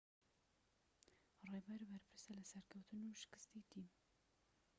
ڕێبەر 1.49 1.81
بەرپرسە 1.89 2.31
لە 2.39 2.43
سەرکەوتن 2.51 3.01
و 3.05 3.19
شکستی 3.21 3.67
تیم 3.71 3.87